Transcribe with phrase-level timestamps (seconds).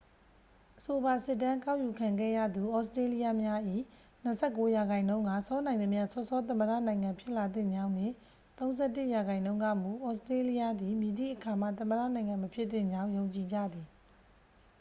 [0.77, 3.59] အဆိုပါစစ်တမ်းကောက်ယူခံခဲ့ရသူ ဩစတေးလျများ၏
[4.27, 8.15] 29 ရာခိုင်နှုန်းက စောနိုင်သမျှ စောစော သမ္မတနိုင်ငံဖြစ်လာသင့်ကြောင်းနှင့်
[8.63, 13.87] 31 ရာခိုင်နှုန်းကမူ ဩစတေးလျသည် မည်သည့်အခါမှ သမ္မတနိုင်ငံမဖြစ်သင့်ကြောင်း ယုံကြည်ကြသည်